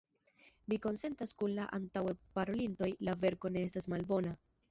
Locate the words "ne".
3.59-3.63